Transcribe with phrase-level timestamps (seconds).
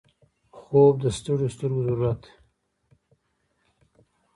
[0.59, 2.31] خوب د ستړیو سترګو ضرورت دی